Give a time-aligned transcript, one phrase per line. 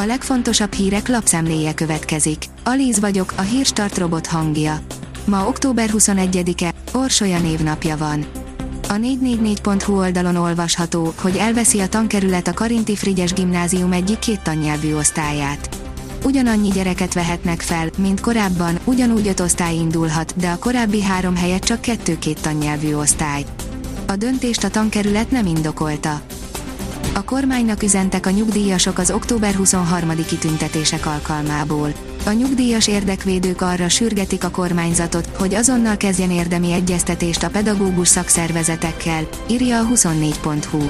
[0.00, 2.44] A legfontosabb hírek lapszemléje következik.
[2.64, 4.80] Alíz vagyok, a hírstart robot hangja.
[5.24, 8.26] Ma október 21-e, Orsolya névnapja van.
[8.88, 14.94] A 444.hu oldalon olvasható, hogy elveszi a tankerület a Karinti Frigyes gimnázium egyik két tannyelvű
[14.94, 15.76] osztályát.
[16.24, 21.64] Ugyanannyi gyereket vehetnek fel, mint korábban, ugyanúgy öt osztály indulhat, de a korábbi három helyett
[21.64, 23.44] csak kettő-két tannyelvű osztály.
[24.06, 26.22] A döntést a tankerület nem indokolta.
[27.18, 31.92] A kormánynak üzentek a nyugdíjasok az október 23-i tüntetések alkalmából.
[32.26, 39.28] A nyugdíjas érdekvédők arra sürgetik a kormányzatot, hogy azonnal kezdjen érdemi egyeztetést a pedagógus szakszervezetekkel,
[39.50, 40.88] írja a 24.hu.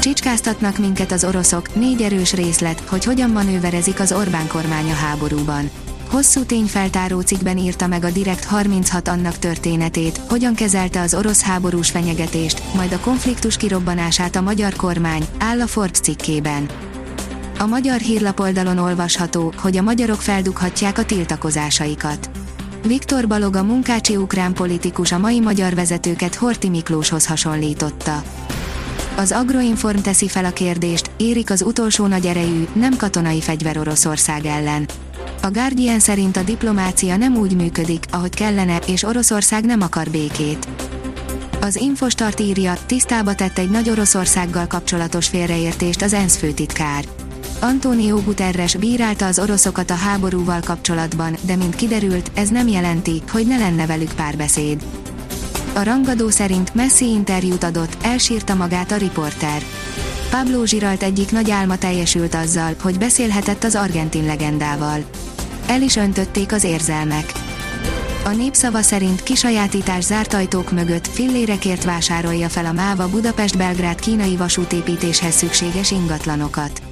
[0.00, 5.70] Csicskáztatnak minket az oroszok, négy erős részlet, hogy hogyan manőverezik az Orbán kormánya háborúban.
[6.10, 11.90] Hosszú tényfeltáró cikkben írta meg a Direkt 36 annak történetét, hogyan kezelte az orosz háborús
[11.90, 16.68] fenyegetést, majd a konfliktus kirobbanását a magyar kormány, áll a Forbes cikkében.
[17.58, 22.30] A magyar hírlapoldalon olvasható, hogy a magyarok feldughatják a tiltakozásaikat.
[22.86, 28.22] Viktor Balog a munkácsi ukrán politikus a mai magyar vezetőket Horti Miklóshoz hasonlította.
[29.16, 34.46] Az Agroinform teszi fel a kérdést, érik az utolsó nagy erejű, nem katonai fegyver Oroszország
[34.46, 34.88] ellen.
[35.42, 40.68] A Guardian szerint a diplomácia nem úgy működik, ahogy kellene, és Oroszország nem akar békét.
[41.60, 47.04] Az Infostart írja, tisztába tett egy nagy Oroszországgal kapcsolatos félreértést az ENSZ főtitkár.
[47.60, 53.46] Antonio Guterres bírálta az oroszokat a háborúval kapcsolatban, de mint kiderült, ez nem jelenti, hogy
[53.46, 54.82] ne lenne velük párbeszéd.
[55.76, 59.62] A rangadó szerint Messi interjút adott, elsírta magát a riporter.
[60.30, 65.04] Pablo Giralt egyik nagy álma teljesült azzal, hogy beszélhetett az argentin legendával.
[65.66, 67.32] El is öntötték az érzelmek.
[68.24, 75.34] A népszava szerint kisajátítás zárt ajtók mögött fillérekért vásárolja fel a MÁVA Budapest-Belgrád kínai vasútépítéshez
[75.34, 76.82] szükséges ingatlanokat.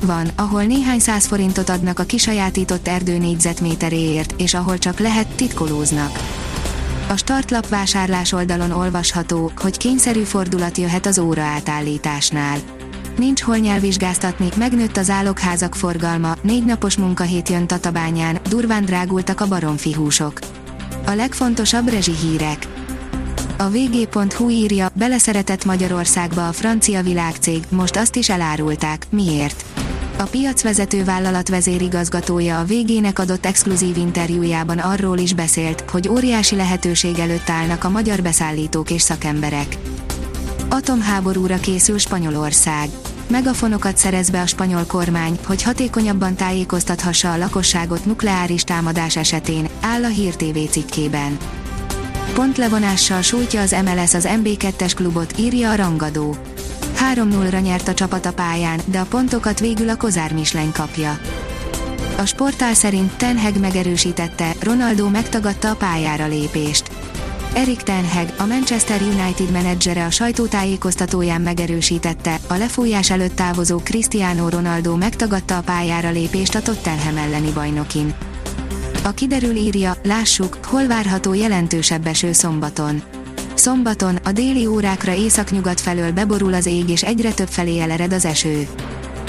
[0.00, 6.33] Van, ahol néhány száz forintot adnak a kisajátított erdő négyzetméteréért, és ahol csak lehet, titkolóznak.
[7.14, 12.58] A startlap vásárlás oldalon olvasható, hogy kényszerű fordulat jöhet az óra átállításnál.
[13.16, 19.48] Nincs hol nyelvvizsgáztatni, megnőtt az álokházak forgalma, négy napos munkahét jön Tatabányán, durván drágultak a
[19.48, 20.38] baromfi húsok.
[21.06, 22.66] A legfontosabb rezsi hírek.
[23.58, 29.64] A vg.hu írja, beleszeretett Magyarországba a francia világcég, most azt is elárulták, miért.
[30.16, 37.18] A piacvezető vállalat vezérigazgatója a végének adott exkluzív interjújában arról is beszélt, hogy óriási lehetőség
[37.18, 39.76] előtt állnak a magyar beszállítók és szakemberek.
[40.68, 42.88] Atomháborúra készül Spanyolország.
[43.30, 50.04] Megafonokat szerez be a spanyol kormány, hogy hatékonyabban tájékoztathassa a lakosságot nukleáris támadás esetén, áll
[50.04, 51.38] a Hír TV cikkében.
[52.34, 56.36] Pontlevonással sújtja az MLS az MB2-es klubot, írja a rangadó.
[57.14, 61.18] 3-0-ra nyert a csapat a pályán, de a pontokat végül a Kozár Misleny kapja.
[62.18, 66.90] A sportál szerint Ten Hag megerősítette, Ronaldo megtagadta a pályára lépést.
[67.54, 74.48] Erik Ten Hag, a Manchester United menedzsere a sajtótájékoztatóján megerősítette, a lefújás előtt távozó Cristiano
[74.48, 78.14] Ronaldo megtagadta a pályára lépést a Tottenham elleni bajnokin.
[79.04, 83.02] A kiderül írja, lássuk, hol várható jelentősebb eső szombaton.
[83.64, 88.24] Szombaton, a déli órákra északnyugat felől beborul az ég és egyre több felé elered az
[88.24, 88.68] eső.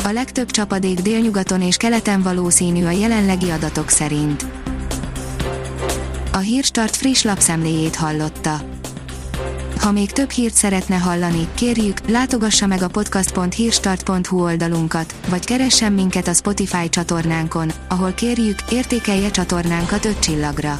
[0.04, 4.46] A legtöbb csapadék délnyugaton és keleten valószínű a jelenlegi adatok szerint.
[6.32, 8.62] A Hírstart friss lapszemléjét hallotta.
[9.80, 16.28] Ha még több hírt szeretne hallani, kérjük, látogassa meg a podcast.hírstart.hu oldalunkat, vagy keressen minket
[16.28, 20.80] a Spotify csatornánkon, ahol kérjük, értékelje csatornánkat 5 csillagra.